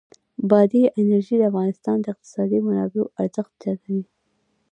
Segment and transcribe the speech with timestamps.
[0.49, 4.03] بادي انرژي د افغانستان د اقتصادي منابعو ارزښت زیاتوي.